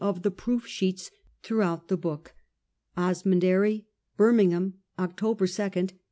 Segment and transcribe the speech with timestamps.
[0.01, 1.11] of the proof sheets
[1.43, 2.33] throughout the book.
[2.97, 3.85] OSMUND AIRY.
[4.17, 5.91] Birmingham, October 2, 18S8.